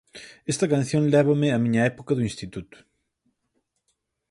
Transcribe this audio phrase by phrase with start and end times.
[0.51, 2.77] Esta canción lévame á miña época do instituto.